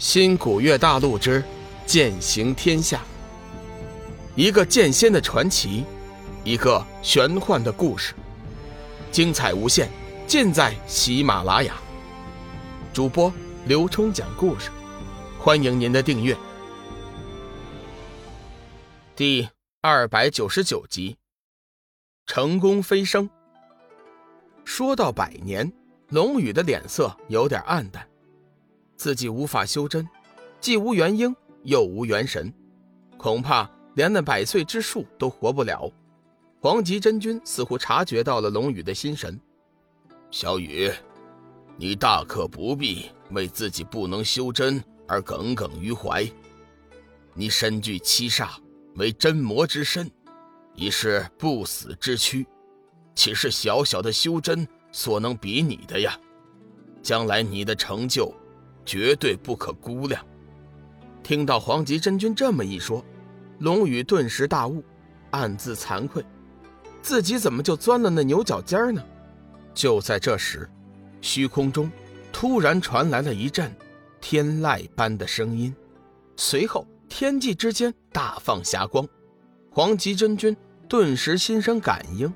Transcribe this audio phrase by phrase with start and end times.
[0.00, 1.44] 新古月大陆之
[1.84, 3.02] 剑行天下，
[4.34, 5.84] 一个剑仙的传奇，
[6.42, 8.14] 一个玄幻的故事，
[9.12, 9.90] 精彩无限，
[10.26, 11.74] 尽在喜马拉雅。
[12.94, 13.30] 主播
[13.66, 14.70] 刘冲讲故事，
[15.38, 16.34] 欢迎您的订阅。
[19.14, 19.46] 第
[19.82, 21.18] 二百九十九集，
[22.24, 23.28] 成功飞升。
[24.64, 25.70] 说到百年，
[26.08, 28.09] 龙宇的脸色有点暗淡。
[29.00, 30.06] 自己无法修真，
[30.60, 32.52] 既无元婴，又无元神，
[33.16, 35.90] 恐怕连那百岁之术都活不了。
[36.60, 39.40] 黄极真君似乎察觉到了龙宇的心神，
[40.30, 40.90] 小雨，
[41.78, 46.30] 你大可不必为自己不能修真而耿耿于怀。
[47.32, 48.50] 你身具七煞，
[48.96, 50.10] 为真魔之身，
[50.74, 52.46] 已是不死之躯，
[53.14, 56.20] 岂是小小的修真所能比拟的呀？
[57.02, 58.30] 将来你的成就。
[58.90, 60.20] 绝对不可估量。
[61.22, 63.04] 听到黄极真君这么一说，
[63.60, 64.82] 龙宇顿时大悟，
[65.30, 66.24] 暗自惭愧，
[67.00, 69.00] 自己怎么就钻了那牛角尖呢？
[69.72, 70.68] 就在这时，
[71.20, 71.88] 虚空中
[72.32, 73.72] 突然传来了一阵
[74.20, 75.72] 天籁般的声音，
[76.34, 79.06] 随后天际之间大放霞光。
[79.70, 80.56] 黄极真君
[80.88, 82.32] 顿时心生感应，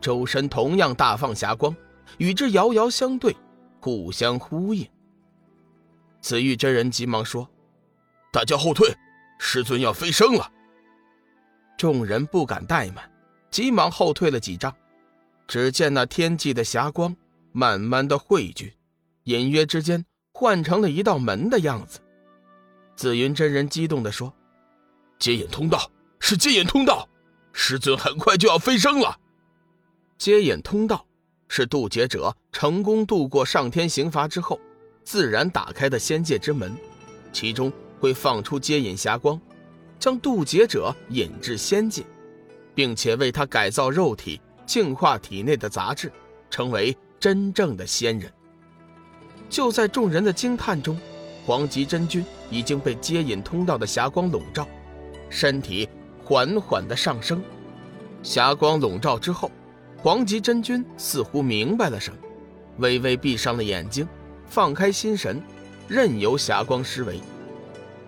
[0.00, 1.76] 周身同样大放霞光，
[2.16, 3.36] 与之遥遥相对，
[3.78, 4.88] 互相呼应。
[6.20, 7.48] 紫玉真人急忙说
[8.32, 8.92] ：“大家后退，
[9.38, 10.50] 师尊要飞升了。”
[11.78, 13.10] 众人不敢怠慢，
[13.50, 14.74] 急忙后退了几丈。
[15.46, 17.16] 只见那天际的霞光
[17.52, 18.74] 慢慢的汇聚，
[19.24, 22.00] 隐约之间换成了一道门的样子。
[22.96, 24.34] 紫云真人激动地说
[25.18, 27.08] ：“接引通道，是接引通道！
[27.52, 29.18] 师尊很快就要飞升了。”
[30.18, 31.06] 接引通道
[31.48, 34.60] 是渡劫者成功度过上天刑罚之后。
[35.08, 36.76] 自然打开的仙界之门，
[37.32, 39.40] 其中会放出接引霞光，
[39.98, 42.04] 将渡劫者引至仙界，
[42.74, 46.12] 并且为他改造肉体，净化体内的杂质，
[46.50, 48.30] 成为真正的仙人。
[49.48, 50.94] 就在众人的惊叹中，
[51.46, 54.68] 黄极真君已经被接引通道的霞光笼罩，
[55.30, 55.88] 身体
[56.22, 57.42] 缓缓的上升。
[58.22, 59.50] 霞光笼罩之后，
[59.96, 62.18] 黄极真君似乎明白了什么，
[62.76, 64.06] 微微闭上了眼睛。
[64.48, 65.42] 放开心神，
[65.86, 67.20] 任由霞光施为。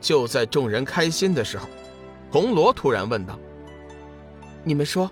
[0.00, 1.68] 就在众人开心的时候，
[2.30, 3.38] 红罗突然问道
[4.64, 5.10] ：“你们说，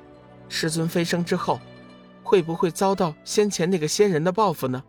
[0.49, 1.61] 师尊飞升之后，
[2.23, 4.83] 会不会遭到先前那个仙人的报复呢？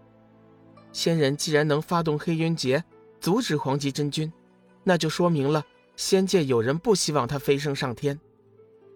[0.94, 2.84] 仙人既然能发动黑云劫，
[3.20, 4.32] 阻止黄极真君，
[4.84, 5.64] 那就说明了
[5.96, 8.18] 仙界有人不希望他飞升上天。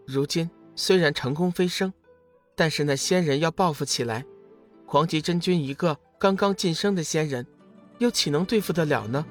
[0.07, 1.93] 如今虽然成功飞升，
[2.55, 4.25] 但是那仙人要报复起来，
[4.93, 7.43] 黄极真君一个。”刚刚晋升的仙人，
[7.97, 9.25] 又岂能对付得了呢？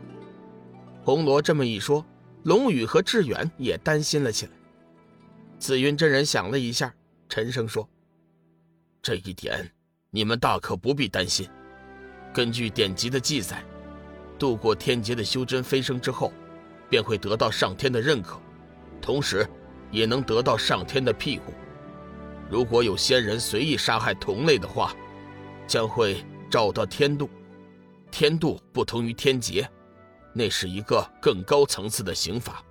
[1.04, 2.04] 红罗这么一说，
[2.42, 4.52] 龙宇和志远也担心了起来。
[5.60, 6.92] 紫云真人想了一下，
[7.28, 7.88] 沉声说
[9.00, 9.72] ：“这一点，
[10.10, 11.48] 你们大可不必担心。
[12.34, 13.64] 根据典籍的记载，
[14.38, 16.30] 度过天劫的修真飞升之后，
[16.90, 18.38] 便会得到上天的认可，
[19.00, 19.48] 同时，
[19.90, 21.54] 也能得到上天的庇护。
[22.50, 24.94] 如果有仙人随意杀害同类的话，
[25.66, 27.30] 将会……”照到天度，
[28.10, 29.66] 天度不同于天劫，
[30.34, 32.62] 那是一个更高层次的刑罚，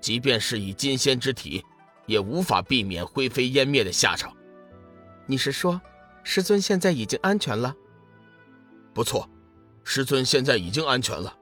[0.00, 1.62] 即便是以金仙之体，
[2.06, 4.34] 也无法避免灰飞烟灭的下场。
[5.26, 5.78] 你是说，
[6.22, 7.76] 师尊现在已经安全了？
[8.94, 9.28] 不错，
[9.84, 11.36] 师尊现在已经安全了。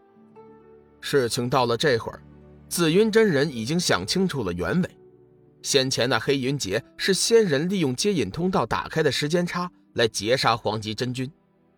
[1.00, 2.21] 事情到了这会儿，
[2.69, 4.91] 紫云真人已经想清楚了原委。
[5.62, 11.31] 先前那黑云劫是仙人利用接引通道打开的时间差来劫杀黄极真君。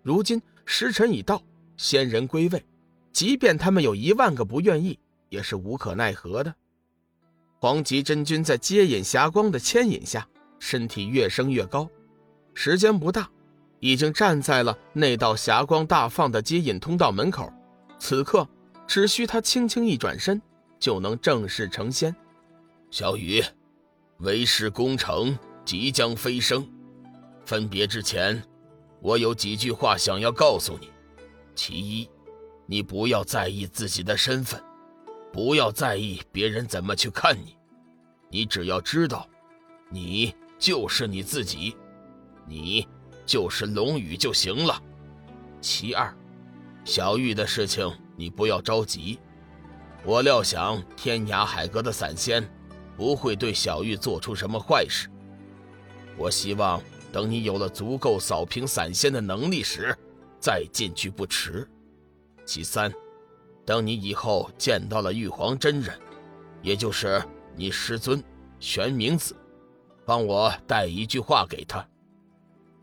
[0.02, 1.42] 如今时辰已到，
[1.76, 2.64] 仙人归位，
[3.12, 4.98] 即便他们有一万个不愿意，
[5.28, 6.54] 也是无可奈何的。
[7.58, 11.88] 黄极真君在接引霞光的牵引下，身体越升越高，
[12.52, 13.30] 时间不大，
[13.80, 17.52] 已经站在了那道霞光大放的接引通道门口。
[17.98, 18.46] 此刻
[18.86, 20.40] 只需他轻轻一转身，
[20.78, 22.14] 就能正式成仙。
[22.90, 23.42] 小雨，
[24.18, 26.68] 为师功成，即将飞升，
[27.44, 28.42] 分别之前。
[29.00, 30.88] 我有几句话想要告诉你：
[31.54, 32.08] 其一，
[32.64, 34.58] 你不要在意自己的身份，
[35.30, 37.54] 不要在意别人怎么去看你，
[38.30, 39.28] 你只要知道，
[39.90, 41.76] 你就是你自己，
[42.48, 42.88] 你
[43.26, 44.82] 就是龙宇就行了。
[45.60, 46.16] 其二，
[46.82, 49.18] 小玉的事情你不要着急，
[50.02, 52.42] 我料想天涯海阁的散仙
[52.96, 55.10] 不会对小玉做出什么坏事，
[56.16, 56.80] 我希望。
[57.14, 59.96] 等你有了足够扫平散仙的能力时，
[60.40, 61.64] 再进去不迟。
[62.44, 62.92] 其三，
[63.64, 65.96] 等你以后见到了玉皇真人，
[66.60, 67.22] 也就是
[67.54, 68.20] 你师尊
[68.58, 69.32] 玄冥子，
[70.04, 71.86] 帮我带一句话给他，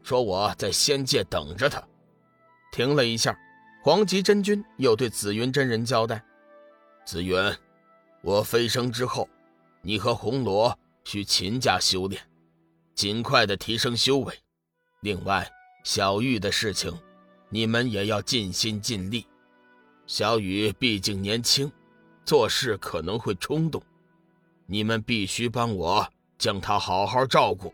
[0.01, 1.83] 说我在仙界等着他。
[2.71, 3.37] 停了一下，
[3.83, 6.23] 黄极真君又对紫云真人交代
[7.05, 7.35] ：“紫云，
[8.21, 9.27] 我飞升之后，
[9.81, 10.73] 你和红罗
[11.03, 12.23] 需勤加修炼，
[12.95, 14.33] 尽快的提升修为。
[15.01, 15.49] 另外，
[15.83, 16.93] 小玉的事情，
[17.49, 19.25] 你们也要尽心尽力。
[20.05, 21.71] 小雨毕竟年轻，
[22.25, 23.81] 做事可能会冲动，
[24.65, 26.07] 你们必须帮我
[26.37, 27.73] 将他好好照顾。”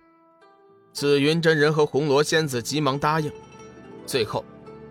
[0.94, 3.32] 紫云真人和红罗仙子急忙答应。
[4.06, 4.44] 最后，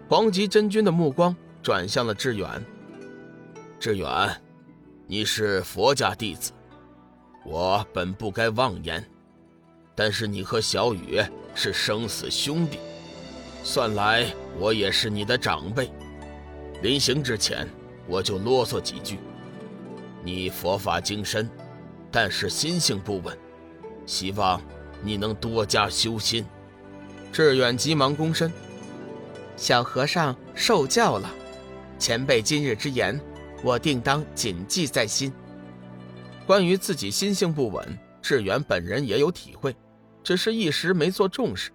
[0.09, 2.65] 黄极真君的目光转向了志远。
[3.81, 4.41] 志远，
[5.07, 6.53] 你是佛家弟子，
[7.45, 9.05] 我本不该妄言，
[9.97, 11.21] 但是你和小雨
[11.55, 12.79] 是生死兄弟。
[13.65, 14.27] 算来
[14.61, 15.91] 我也是你的长辈，
[16.83, 17.67] 临行之前
[18.07, 19.19] 我就啰嗦几句。
[20.23, 21.49] 你佛法精深，
[22.11, 23.37] 但是心性不稳，
[24.05, 24.61] 希望
[25.03, 26.45] 你能多加修心。
[27.33, 28.53] 志远急忙躬身，
[29.57, 31.29] 小和尚受教了，
[31.99, 33.21] 前辈今日之言，
[33.63, 35.33] 我定当谨记在心。
[36.47, 39.75] 关于自己心性不稳，志远本人也有体会，
[40.27, 41.71] 只是一时没做重视。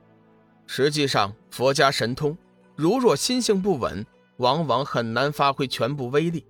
[0.68, 2.38] 实际上，佛家神通，
[2.76, 4.06] 如若心性不稳，
[4.40, 6.46] 往往很难发挥全部威力。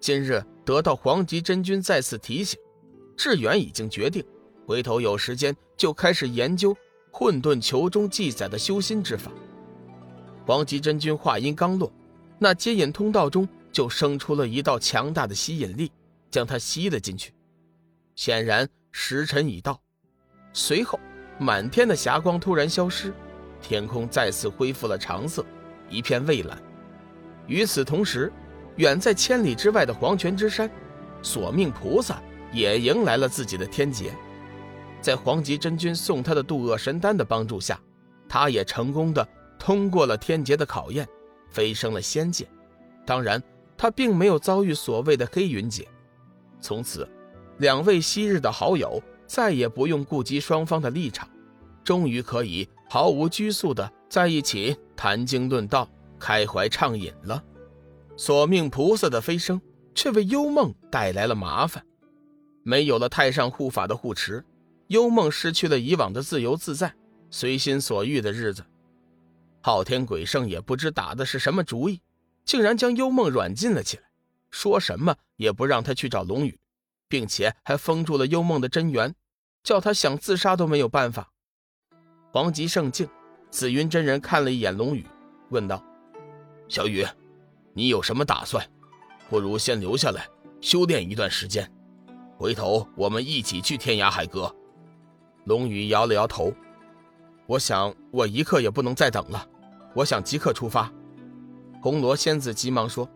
[0.00, 2.58] 今日得到黄极真君再次提醒，
[3.14, 4.24] 志远已经决定，
[4.66, 6.72] 回头有时间就开始研究
[7.12, 9.30] 《混沌球》中记载的修心之法。
[10.46, 11.92] 黄极真君话音刚落，
[12.38, 15.92] 那接引通道中就生出了一道强大的吸引力，
[16.30, 17.34] 将他吸了进去。
[18.16, 19.78] 显然时辰已到，
[20.54, 20.98] 随后
[21.38, 23.12] 满天的霞光突然消失。
[23.60, 25.44] 天空再次恢复了常色，
[25.88, 26.62] 一片蔚蓝。
[27.46, 28.30] 与此同时，
[28.76, 30.70] 远在千里之外的黄泉之山，
[31.22, 32.22] 索命菩萨
[32.52, 34.14] 也迎来了自己的天劫。
[35.00, 37.78] 在黄极真君送他的渡厄神丹的帮助下，
[38.28, 39.26] 他也成功的
[39.58, 41.06] 通过了天劫的考验，
[41.50, 42.46] 飞升了仙界。
[43.06, 43.42] 当然，
[43.76, 45.86] 他并没有遭遇所谓的黑云劫。
[46.60, 47.08] 从此，
[47.58, 51.28] 两位昔日的好友再也不用顾及双方的立场。
[51.82, 55.88] 终于可以毫无拘束的在一起谈经论道、
[56.18, 57.42] 开怀畅饮了。
[58.16, 59.60] 索命菩萨的飞升
[59.94, 61.84] 却为幽梦带来了麻烦。
[62.62, 64.42] 没有了太上护法的护持，
[64.86, 66.94] 幽梦失去了以往的自由自在、
[67.28, 68.64] 随心所欲的日子。
[69.60, 72.00] 昊天鬼圣也不知打的是什么主意，
[72.44, 74.04] 竟然将幽梦软禁了起来，
[74.50, 76.58] 说什么也不让他去找龙宇，
[77.08, 79.14] 并且还封住了幽梦的真元，
[79.62, 81.30] 叫他想自杀都没有办法。
[82.32, 83.08] 黄极圣境，
[83.50, 85.06] 紫云真人看了一眼龙宇，
[85.50, 85.82] 问道
[86.68, 87.06] ：“小雨，
[87.72, 88.64] 你有什么打算？
[89.28, 90.28] 不如先留下来
[90.60, 91.70] 修炼一段时间，
[92.36, 94.54] 回头我们一起去天涯海阁。”
[95.44, 96.52] 龙宇摇了摇头
[97.46, 99.46] ：“我想我一刻也不能再等了，
[99.94, 100.92] 我想即刻出发。”
[101.80, 103.08] 红罗仙子急忙说：“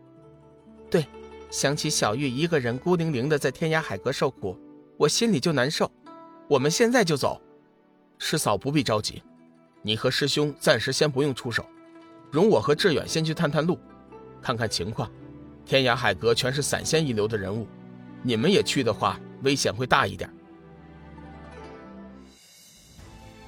[0.91, 1.07] 对，
[1.51, 4.59] 想起小玉一个人孤零零的在天涯海阁受苦，
[4.97, 5.91] 我心里就难受。
[6.49, 7.41] 我们现在就走。”
[8.19, 9.23] 师嫂不必着急，
[9.81, 11.65] 你和师兄暂时先不用出手，
[12.31, 13.79] 容我和志远先去探探路，
[14.43, 15.11] 看看情况。
[15.65, 17.67] 天涯海阁全是散仙一流的人物，
[18.23, 20.29] 你们也去的话，危险会大一点。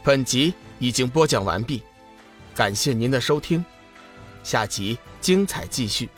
[0.05, 1.83] 本集已经播讲完毕，
[2.55, 3.65] 感谢您的收听，
[4.43, 6.09] 下集精彩继续。